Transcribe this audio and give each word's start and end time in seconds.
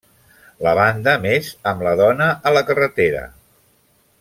La 0.67 0.71
banda 0.79 1.13
més 1.25 1.51
amb 1.73 1.85
la 1.89 1.93
dona 2.01 2.31
a 2.49 2.55
la 2.59 2.65
carretera. 2.71 3.23